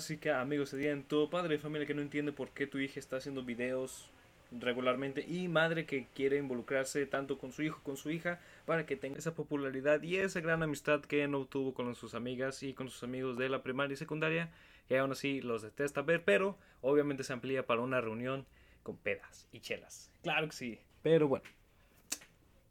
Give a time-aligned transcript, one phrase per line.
[0.00, 3.16] morra básica, amigo sediento, padre de familia que no entiende por qué tu hija está
[3.16, 4.08] haciendo videos
[4.50, 8.96] regularmente y madre que quiere involucrarse tanto con su hijo, con su hija, para que
[8.96, 12.88] tenga esa popularidad y esa gran amistad que no obtuvo con sus amigas y con
[12.88, 14.48] sus amigos de la primaria y secundaria,
[14.88, 18.46] que aún así los detesta ver, pero obviamente se amplía para una reunión
[18.82, 20.10] con pedas y chelas.
[20.22, 20.78] Claro que sí.
[21.02, 21.44] Pero bueno,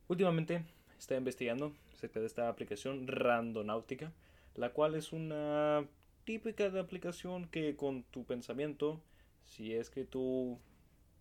[0.07, 0.63] últimamente
[0.97, 4.11] está investigando acerca de esta aplicación Randonáutica,
[4.55, 5.85] la cual es una
[6.29, 9.01] típica de aplicación que con tu pensamiento,
[9.45, 10.59] si es que tú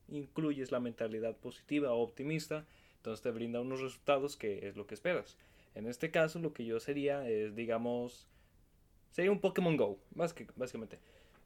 [0.07, 2.67] incluyes la mentalidad positiva o optimista,
[2.99, 5.39] entonces te brinda unos resultados que es lo que esperas.
[5.75, 8.29] En este caso, lo que yo sería es, digamos,
[9.11, 10.99] sería un Pokémon Go, básicamente.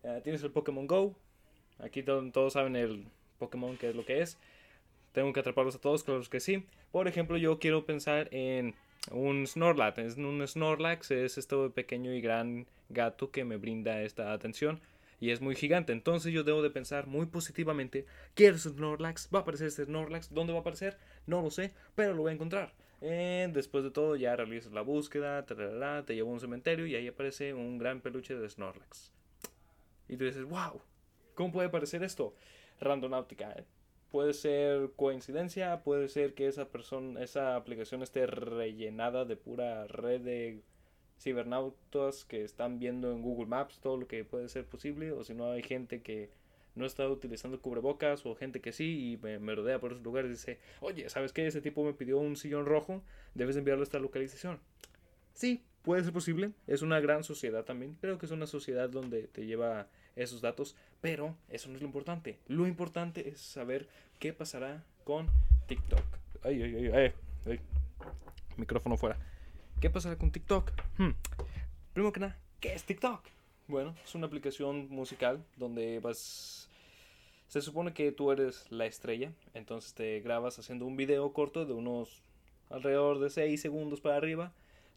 [0.03, 1.15] Eh, tienes el Pokémon Go,
[1.79, 3.07] aquí todos saben el
[3.39, 4.39] Pokémon que es lo que es.
[5.13, 6.67] Tengo que atraparlos a todos, claro que sí.
[6.91, 8.75] Por ejemplo, yo quiero pensar en
[9.11, 10.17] un Snorlax.
[10.17, 14.81] Un Snorlax es este pequeño y gran gato que me brinda esta atención
[15.23, 15.93] y es muy gigante.
[15.93, 20.53] Entonces yo debo de pensar muy positivamente, quiero Snorlax, va a aparecer este Snorlax, ¿dónde
[20.53, 20.99] va a aparecer?
[21.27, 22.75] No lo sé, pero lo voy a encontrar.
[23.01, 27.07] Eh, después de todo ya realizas la búsqueda, te llevo a un cementerio y ahí
[27.07, 29.13] aparece un gran peluche de Snorlax.
[30.09, 30.81] Y tú dices, wow,
[31.35, 32.35] ¿cómo puede aparecer esto?
[32.81, 33.65] Randonáutica.
[34.13, 40.21] Puede ser coincidencia, puede ser que esa persona, esa aplicación esté rellenada de pura red
[40.21, 40.63] de
[41.19, 45.33] cibernautas que están viendo en Google Maps todo lo que puede ser posible, o si
[45.33, 46.31] no hay gente que
[46.75, 50.33] no está utilizando cubrebocas o gente que sí y me, rodea por esos lugares y
[50.35, 51.47] dice, oye, ¿sabes qué?
[51.47, 53.03] Ese tipo me pidió un sillón rojo,
[53.35, 54.61] debes enviarlo a esta localización.
[55.33, 59.23] Sí, puede ser posible, es una gran sociedad también, creo que es una sociedad donde
[59.29, 62.39] te lleva esos datos, pero eso no es lo importante.
[62.47, 65.29] Lo importante es saber qué pasará con
[65.67, 66.01] TikTok.
[66.45, 67.13] Ay, ay, ay, ay,
[67.47, 67.61] ay.
[68.57, 69.19] Micrófono fuera.
[69.81, 70.71] ¿Qué pasará con TikTok?
[70.97, 71.11] Hmm.
[71.93, 73.21] Primero que nada, ¿qué es TikTok?
[73.67, 76.71] Bueno, es una aplicación musical donde vas...
[77.49, 81.75] Se supone que tú eres la estrella, entonces te grabas haciendo un video corto de
[81.75, 82.23] unos
[82.71, 84.53] alrededor de 6 segundos para arriba,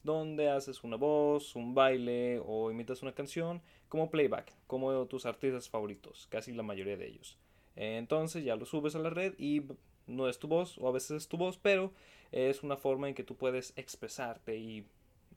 [0.06, 5.68] donde haces una voz, un baile o imitas una canción como playback, como tus artistas
[5.68, 7.36] favoritos, casi la mayoría de ellos.
[7.74, 9.62] Entonces ya lo subes a la red y
[10.06, 11.92] no es tu voz, o a veces es tu voz, pero
[12.32, 14.86] es una forma en que tú puedes expresarte y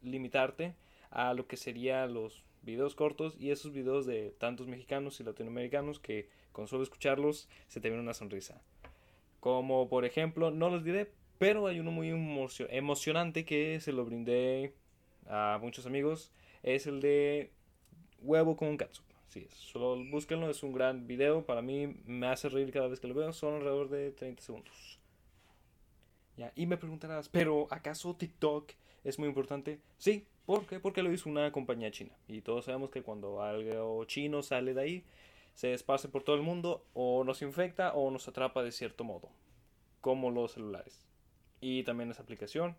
[0.02, 0.75] limitarte
[1.12, 6.00] a lo que serían los videos cortos y esos videos de tantos mexicanos y latinoamericanos
[6.00, 8.62] que con solo escucharlos se te viene una sonrisa.
[9.40, 12.09] Como por ejemplo, no los diré, pero hay uno muy
[12.69, 14.75] emocionante que se lo brindé
[15.27, 16.31] a muchos amigos.
[16.61, 17.51] Es el de
[18.22, 19.05] huevo con catsup.
[19.29, 21.45] Sí, solo búsquenlo, es un gran video.
[21.45, 23.31] Para mí me hace reír cada vez que lo veo.
[23.31, 25.00] Son alrededor de 30 segundos.
[26.55, 28.71] Y me preguntarás, ¿pero acaso TikTok
[29.03, 29.79] es muy importante?
[29.97, 30.79] Sí, ¿por qué?
[30.79, 32.17] Porque lo hizo una compañía china.
[32.27, 35.03] Y todos sabemos que cuando algo chino sale de ahí,
[35.53, 39.29] se esparce por todo el mundo, o nos infecta o nos atrapa de cierto modo.
[40.01, 41.09] Como los celulares.
[41.62, 42.75] Y también esa aplicación.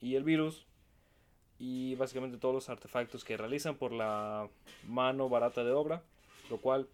[0.00, 0.66] Y el virus.
[1.58, 4.48] Y básicamente todos los artefactos que realizan por la
[4.86, 6.02] mano barata de obra.
[6.48, 6.88] Lo cual,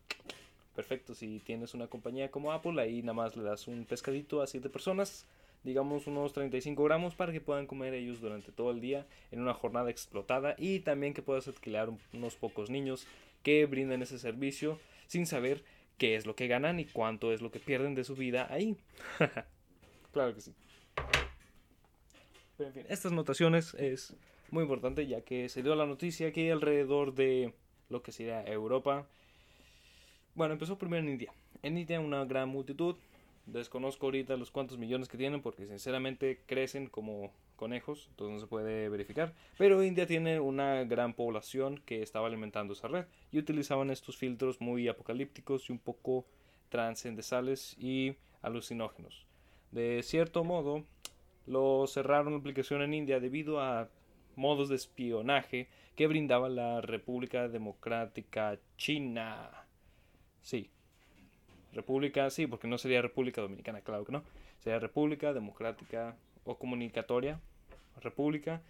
[0.75, 4.47] perfecto, si tienes una compañía como Apple, ahí nada más le das un pescadito a
[4.47, 5.27] siete personas
[5.67, 9.53] digamos unos 35 gramos para que puedan comer ellos durante todo el día en una
[9.53, 13.07] jornada explotada y también que puedas alquilar unos pocos niños
[13.43, 14.79] que brinden ese servicio
[15.09, 15.65] sin saber
[15.99, 18.77] qué es lo que ganan y cuánto es lo que pierden de su vida ahí.
[20.13, 20.55] claro que sí.
[22.57, 24.15] Pero en fin, estas notaciones es
[24.51, 27.55] muy importante ya que se dio la noticia que alrededor de
[27.89, 29.07] lo que sería Europa,
[30.35, 31.33] bueno, empezó primero en India.
[31.63, 32.97] En India una gran multitud
[33.47, 38.49] Desconozco ahorita los cuantos millones que tienen porque sinceramente crecen como conejos, entonces no se
[38.49, 39.35] puede verificar.
[39.57, 44.61] Pero India tiene una gran población que estaba alimentando esa red y utilizaban estos filtros
[44.61, 46.27] muy apocalípticos y un poco
[46.71, 49.27] transcendentales y alucinógenos.
[49.71, 50.85] De cierto modo,
[51.47, 53.89] lo cerraron la aplicación en India debido a
[54.37, 59.51] modos de espionaje que brindaba la República Democrática China.
[60.43, 60.71] Sí,
[61.73, 64.23] República, sí, porque no sería República Dominicana, claro que no.
[64.61, 67.41] Sería República Democrática o Comunicatoria.
[68.01, 68.63] República.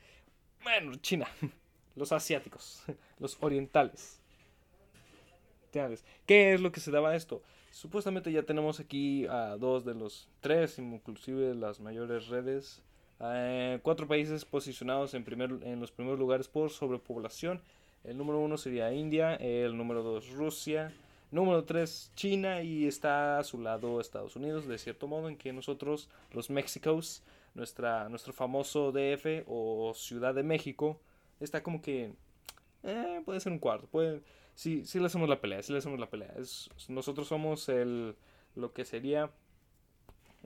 [0.63, 1.27] Bueno, China.
[1.97, 2.85] Los asiáticos.
[3.19, 4.21] Los orientales.
[6.27, 7.43] ¿Qué es lo que se daba a esto?
[7.77, 12.81] Supuestamente ya tenemos aquí a dos de los tres, inclusive las mayores redes.
[13.21, 17.61] Eh, cuatro países posicionados en, primer, en los primeros lugares por sobrepoblación.
[18.03, 20.91] El número uno sería India, el número dos Rusia,
[21.31, 25.53] Número 3, China y está a su lado Estados Unidos, de cierto modo en que
[25.53, 27.23] nosotros, los Mexicos,
[27.55, 30.99] nuestra, nuestro famoso DF o Ciudad de México,
[31.41, 32.15] está como que
[32.85, 33.87] eh, puede ser un cuarto.
[33.89, 34.23] Puede,
[34.57, 36.35] sí, sí le hacemos la pelea, sí le hacemos la pelea.
[36.89, 38.17] Nosotros somos el,
[38.57, 39.31] lo que sería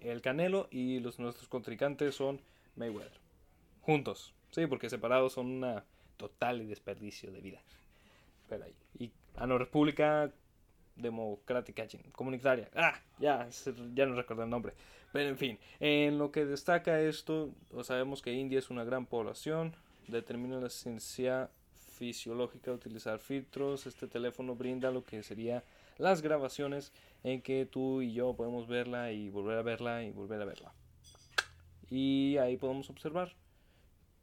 [0.01, 2.43] el Canelo y los nuestros contrincantes son
[2.77, 3.19] Mayweather.
[3.81, 5.85] Juntos, sí, porque separados son una
[6.19, 7.63] total desperdicio de vida.
[8.49, 8.75] Pero ahí.
[8.99, 10.31] Y a la República
[10.97, 12.69] Democrática Comunitaria.
[12.75, 13.49] Ah, ya,
[13.95, 14.75] ya no recuerdo el nombre.
[15.13, 19.75] Pero en fin, en lo que destaca esto, sabemos que India es una gran población,
[20.07, 21.51] determina la ciencia
[22.01, 23.87] fisiológica utilizar filtros.
[23.87, 25.63] Este teléfono brinda lo que sería
[25.99, 26.93] las grabaciones
[27.23, 30.73] en que tú y yo podemos verla y volver a verla y volver a verla.
[31.91, 33.35] Y ahí podemos observar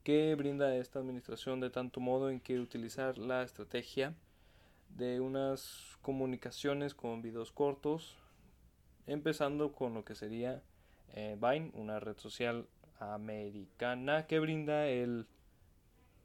[0.03, 4.15] que brinda esta administración de tanto modo en que utilizar la estrategia
[4.89, 8.17] de unas comunicaciones con videos cortos,
[9.05, 10.63] empezando con lo que sería
[11.13, 12.65] eh, Vine, una red social
[12.99, 15.27] americana que brinda el,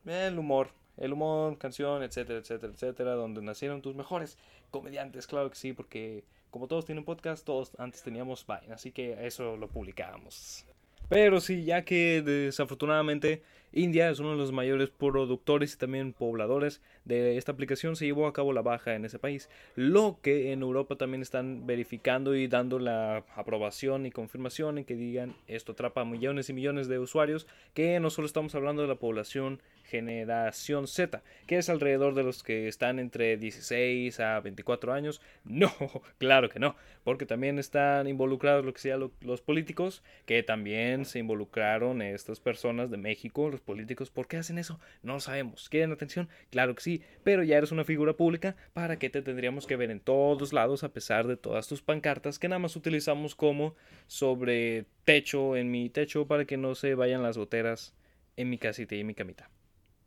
[0.07, 4.39] el humor, el humor, canción, etcétera, etcétera, etcétera, donde nacieron tus mejores
[4.71, 9.27] comediantes, claro que sí, porque como todos tienen podcast, todos antes teníamos Vine, así que
[9.27, 10.67] eso lo publicábamos.
[11.09, 13.43] Pero sí, ya que desafortunadamente
[13.73, 17.97] India es uno de los mayores productores y también pobladores de esta aplicación.
[17.97, 21.67] Se llevó a cabo la baja en ese país, lo que en Europa también están
[21.67, 26.53] verificando y dando la aprobación y confirmación en que digan esto atrapa a millones y
[26.53, 29.61] millones de usuarios, que no solo estamos hablando de la población
[29.93, 35.21] generación Z, que es alrededor de los que están entre 16 a 24 años.
[35.45, 35.71] No,
[36.19, 41.19] claro que no, porque también están involucrados lo que sea los políticos, que también se
[41.19, 44.11] involucraron estas personas de México, los políticos.
[44.11, 44.81] ¿Por qué hacen eso?
[45.03, 45.69] No lo sabemos.
[45.69, 46.29] ¿Quieren atención?
[46.51, 49.91] Claro que sí, pero ya eres una figura pública, ¿para qué te tendríamos que ver
[49.91, 53.75] en todos lados a pesar de todas tus pancartas que nada más utilizamos como
[54.07, 57.95] sobre techo en mi techo para que no se vayan las goteras
[58.37, 59.51] en mi casita y en mi camita?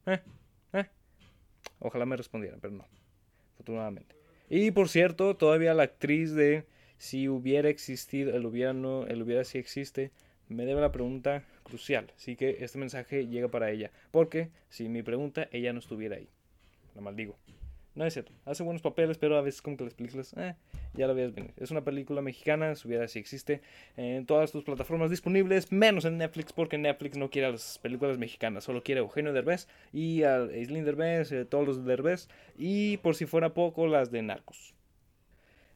[0.05, 0.19] Eh,
[0.73, 0.85] eh.
[1.79, 2.85] Ojalá me respondieran, pero no.
[3.53, 4.15] Afortunadamente.
[4.49, 6.65] Y por cierto, todavía la actriz de
[6.97, 10.11] si hubiera existido, el hubiera no, el hubiera si existe,
[10.47, 12.11] me debe la pregunta crucial.
[12.15, 13.91] Así que este mensaje llega para ella.
[14.11, 16.29] Porque si mi pregunta, ella no estuviera ahí.
[16.93, 17.37] La maldigo.
[17.95, 18.33] No es cierto.
[18.43, 20.55] Hace buenos papeles, pero a veces como que las películas, eh,
[20.95, 21.53] ya lo veas venir.
[21.55, 23.61] Es una película mexicana, si hubiera si existe
[23.95, 28.65] en todas tus plataformas disponibles, menos en Netflix, porque Netflix no quiere las películas mexicanas,
[28.65, 32.27] solo quiere Eugenio Derbez y a Aislinn Derbez, eh, todos los de Derbez,
[32.57, 34.73] y por si fuera poco, las de Narcos.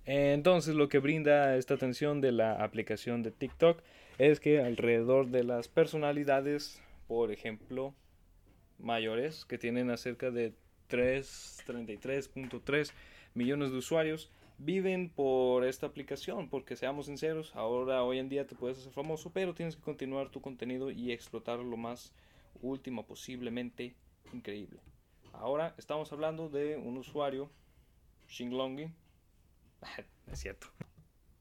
[0.05, 3.81] Entonces, lo que brinda esta atención de la aplicación de TikTok
[4.17, 7.93] es que alrededor de las personalidades, por ejemplo,
[8.77, 10.53] mayores, que tienen acerca de
[10.89, 12.91] 33.3
[13.33, 18.55] millones de usuarios viven por esta aplicación, porque seamos sinceros, ahora hoy en día te
[18.55, 22.13] puedes hacer famoso, pero tienes que continuar tu contenido y explotarlo lo más
[22.61, 23.95] último posiblemente
[24.33, 24.81] increíble.
[25.31, 27.49] Ahora estamos hablando de un usuario,
[28.27, 28.89] Xinglongi.
[30.31, 30.67] es cierto.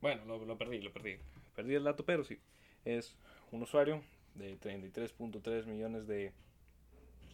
[0.00, 1.17] Bueno, lo, lo, perdí, lo perdí.
[1.56, 2.39] Perdí el dato, pero sí.
[2.85, 3.17] Es
[3.50, 4.03] un usuario
[4.37, 6.33] de 33.3 millones de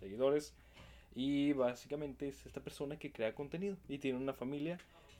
[0.00, 0.54] seguidores
[1.14, 4.78] y básicamente es esta persona que crea contenido y tiene una familia.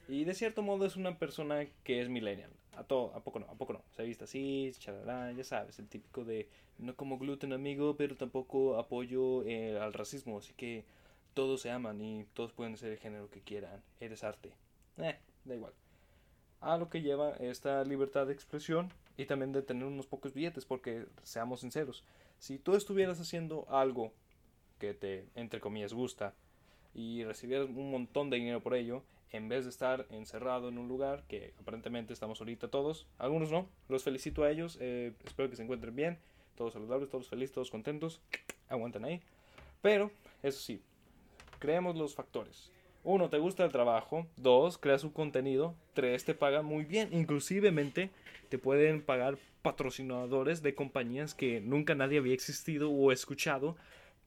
[0.09, 2.51] Y de cierto modo es una persona que es millennial.
[2.77, 3.83] A todo, a poco no, a poco no.
[3.93, 6.49] Se ha visto así, ya sabes, el típico de
[6.79, 10.39] no como gluten amigo, pero tampoco apoyo eh, al racismo.
[10.39, 10.85] Así que
[11.33, 13.83] todos se aman y todos pueden ser el género que quieran.
[14.01, 14.53] Eres arte.
[14.99, 15.73] Eh, da igual.
[16.61, 20.65] A lo que lleva esta libertad de expresión y también de tener unos pocos billetes,
[20.65, 22.05] porque seamos sinceros,
[22.39, 24.13] si tú estuvieras haciendo algo
[24.79, 26.35] que te, entre comillas, gusta
[26.95, 30.87] y recibieras un montón de dinero por ello, en vez de estar encerrado en un
[30.87, 35.57] lugar que aparentemente estamos ahorita todos, algunos no, los felicito a ellos, eh, espero que
[35.57, 36.19] se encuentren bien,
[36.55, 38.21] todos saludables, todos felices, todos contentos,
[38.69, 39.21] aguanten ahí,
[39.83, 40.13] pero
[40.43, 40.81] eso sí,
[41.59, 42.71] creemos los factores.
[43.05, 44.27] Uno, te gusta el trabajo.
[44.39, 45.75] Dos, creas un contenido.
[45.93, 47.11] Tres, te pagan muy bien.
[47.13, 48.09] Inclusivemente
[48.49, 53.77] te pueden pagar patrocinadores de compañías que nunca nadie había existido o escuchado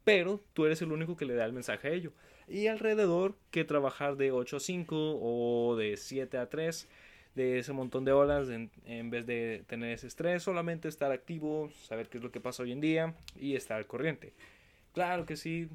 [0.07, 2.13] pero tú eres el único que le da el mensaje a ello.
[2.47, 6.87] Y alrededor que trabajar de 8 a 5 o de 7 a 3
[7.35, 12.07] de ese montón de horas en, vez de tener ese estrés, solamente estar activo, saber
[12.07, 14.31] qué es lo que pasa hoy en día y estar al corriente.
[14.93, 15.67] Claro que sí,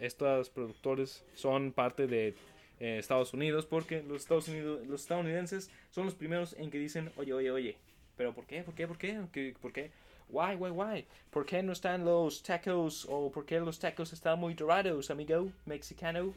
[0.00, 2.34] estos productores son parte de
[2.80, 7.12] eh, Estados Unidos porque los, Estados Unidos, los estadounidenses son los primeros en que dicen,
[7.14, 7.76] oye, oye, oye,
[8.16, 8.64] pero ¿por qué?
[8.64, 8.88] ¿Por qué?
[8.88, 9.54] ¿Por qué?
[9.62, 9.92] ¿Por qué?
[10.30, 11.06] Why, why, why?
[11.30, 15.48] ¿Por qué no están los tacos o por qué los tacos están muy dorados, amigo
[15.64, 16.34] mexicano?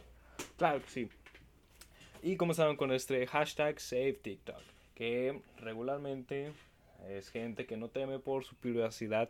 [0.57, 1.09] Claro que sí.
[2.23, 4.61] Y comenzaron con este hashtag Save TikTok,
[4.95, 6.53] que regularmente
[7.09, 9.29] es gente que no teme por su privacidad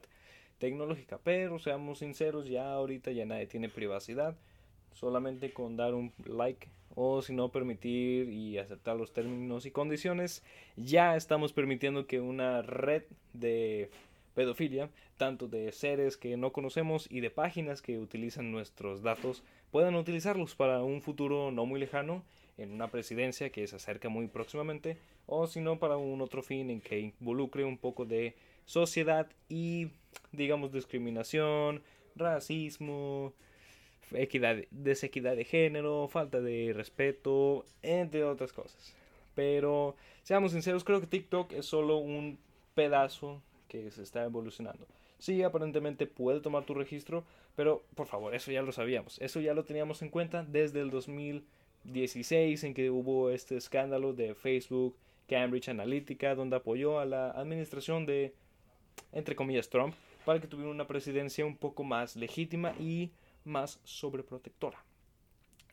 [0.59, 4.35] tecnológica, pero seamos sinceros, ya ahorita ya nadie tiene privacidad.
[4.93, 10.43] solamente con dar un like o si no permitir y aceptar los términos y condiciones,
[10.75, 13.03] ya estamos permitiendo que una red
[13.33, 13.89] de
[14.33, 19.95] pedofilia, tanto de seres que no conocemos y de páginas que utilizan nuestros datos, puedan
[19.95, 22.23] utilizarlos para un futuro no muy lejano,
[22.57, 26.69] en una presidencia que se acerca muy próximamente, o si no para un otro fin
[26.69, 28.35] en que involucre un poco de
[28.65, 29.89] sociedad y,
[30.31, 31.81] digamos, discriminación,
[32.15, 33.33] racismo,
[34.13, 38.95] equidad, desequidad de género, falta de respeto, entre otras cosas.
[39.35, 42.37] Pero seamos sinceros, creo que TikTok es solo un
[42.75, 44.85] pedazo que se está evolucionando.
[45.17, 47.23] Sí, aparentemente puede tomar tu registro,
[47.55, 49.17] pero por favor, eso ya lo sabíamos.
[49.21, 54.35] Eso ya lo teníamos en cuenta desde el 2016 en que hubo este escándalo de
[54.35, 54.97] Facebook,
[55.29, 58.33] Cambridge Analytica, donde apoyó a la administración de,
[59.13, 63.11] entre comillas, Trump, para que tuviera una presidencia un poco más legítima y
[63.45, 64.83] más sobreprotectora.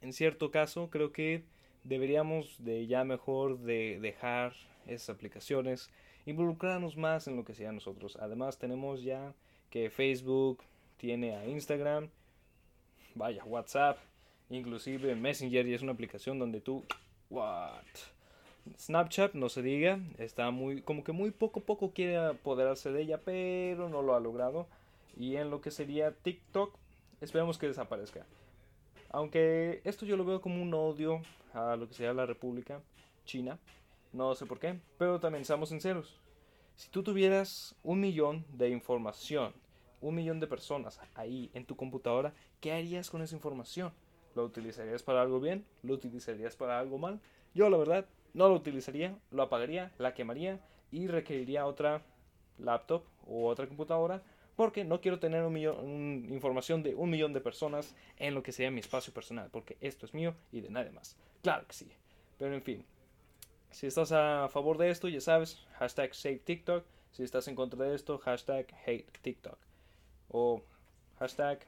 [0.02, 1.42] En cierto caso, creo que
[1.82, 4.52] deberíamos de ya mejor de dejar
[4.86, 5.90] esas aplicaciones,
[6.28, 8.18] involucrarnos más en lo que sea nosotros.
[8.20, 9.32] Además, tenemos ya
[9.70, 10.58] que Facebook
[10.98, 12.08] tiene a Instagram,
[13.14, 13.98] vaya, WhatsApp,
[14.50, 16.84] inclusive Messenger y es una aplicación donde tú,
[17.30, 17.82] what?
[18.78, 23.02] Snapchat, no se diga, está muy, como que muy poco a poco quiere apoderarse de
[23.02, 24.66] ella, pero no lo ha logrado.
[25.16, 26.76] Y en lo que sería TikTok,
[27.22, 28.26] esperemos que desaparezca.
[29.10, 31.22] Aunque esto yo lo veo como un odio
[31.54, 32.82] a lo que sería la República
[33.24, 33.58] China.
[34.12, 36.20] No sé por qué, pero también seamos sinceros.
[36.76, 39.52] Si tú tuvieras un millón de información,
[40.00, 43.92] un millón de personas ahí en tu computadora, ¿qué harías con esa información?
[44.34, 45.66] ¿Lo utilizarías para algo bien?
[45.82, 47.20] ¿Lo utilizarías para algo mal?
[47.54, 50.60] Yo la verdad no lo utilizaría, lo apagaría, la quemaría
[50.90, 52.02] y requeriría otra
[52.58, 54.22] laptop o otra computadora
[54.56, 58.50] porque no quiero tener un millón, información de un millón de personas en lo que
[58.50, 61.16] sea mi espacio personal, porque esto es mío y de nadie más.
[61.42, 61.88] Claro que sí.
[62.38, 62.84] Pero en fin,
[63.70, 66.84] si estás a favor de esto, ya sabes, hashtag save TikTok.
[67.12, 69.58] Si estás en contra de esto, hashtag hate TikTok.
[70.30, 70.62] O
[71.18, 71.60] hashtag,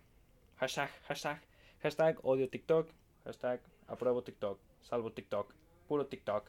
[0.56, 1.40] hashtag, hashtag,
[1.82, 2.88] hashtag odio TikTok,
[3.24, 5.52] hashtag apruebo TikTok, salvo TikTok,
[5.88, 6.48] puro TikTok.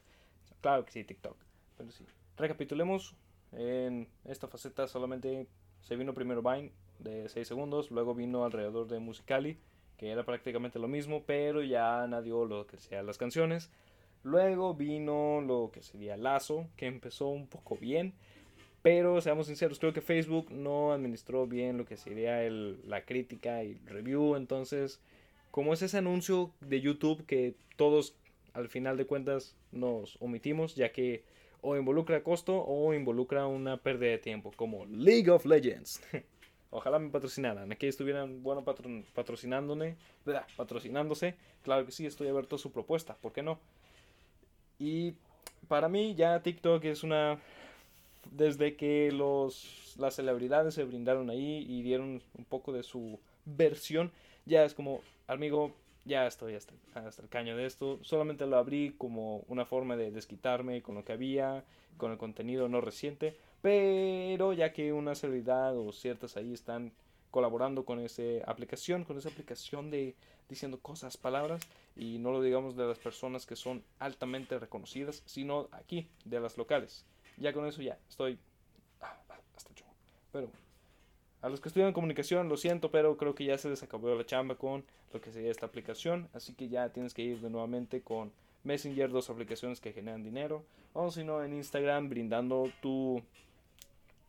[0.62, 1.38] Claro que sí, TikTok.
[1.78, 2.06] Pero sí.
[2.38, 3.16] Recapitulemos.
[3.54, 5.46] En esta faceta solamente
[5.82, 9.58] se vino primero Vine de 6 segundos, luego vino alrededor de Musicali,
[9.98, 13.70] que era prácticamente lo mismo, pero ya nadie lo que sea las canciones.
[14.24, 18.14] Luego vino lo que sería Lazo, que empezó un poco bien,
[18.82, 23.64] pero seamos sinceros, creo que Facebook no administró bien lo que sería el, la crítica
[23.64, 25.00] y review, entonces
[25.52, 28.16] como es ese anuncio de YouTube que todos
[28.54, 31.24] al final de cuentas nos omitimos, ya que
[31.62, 36.02] o involucra costo o involucra una pérdida de tiempo, como League of Legends.
[36.72, 37.70] Ojalá me patrocinaran.
[37.72, 39.98] Aquí estuvieran, bueno, patrocinándome,
[40.56, 41.36] patrocinándose.
[41.64, 43.60] Claro que sí, estoy abierto a su propuesta, ¿por qué no?
[44.82, 45.14] Y
[45.68, 47.40] para mí ya TikTok es una...
[48.32, 54.12] Desde que los, las celebridades se brindaron ahí y dieron un poco de su versión,
[54.46, 55.74] ya es como, amigo,
[56.06, 58.00] ya estoy hasta, hasta, el caño de esto.
[58.04, 61.64] Solamente lo abrí como una forma de desquitarme con lo que había,
[61.98, 63.36] con el contenido no reciente.
[63.62, 66.92] Pero ya que una celebridad o ciertas ahí están
[67.30, 70.16] colaborando con esa aplicación, con esa aplicación de
[70.52, 71.62] diciendo cosas, palabras,
[71.96, 76.58] y no lo digamos de las personas que son altamente reconocidas, sino aquí, de las
[76.58, 77.06] locales.
[77.38, 78.38] Ya con eso ya estoy
[79.02, 79.18] ah,
[79.56, 79.86] hasta yo.
[80.32, 80.50] Pero
[81.42, 84.26] a los que estudian comunicación, lo siento, pero creo que ya se les acabó la
[84.26, 86.30] chamba con lo que sería esta aplicación.
[86.34, 88.32] Así que ya tienes que ir de nuevamente con
[88.64, 90.66] Messenger, dos aplicaciones que generan dinero.
[90.94, 93.24] O si no, en Instagram, brindando tu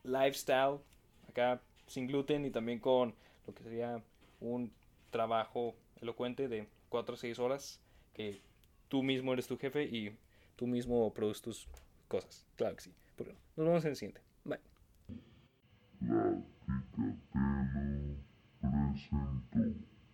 [0.04, 0.78] lifestyle
[1.28, 3.12] acá sin gluten y también con
[3.46, 4.00] lo que sería
[4.40, 4.72] un
[5.12, 7.80] trabajo elocuente de 4 o 6 horas
[8.14, 8.42] que
[8.88, 10.18] tú mismo eres tu jefe y
[10.56, 11.68] tú mismo produces tus
[12.08, 12.44] cosas.
[12.56, 12.92] Claro que sí.
[13.56, 14.20] Nos vemos en el siguiente.
[14.44, 14.58] Bye.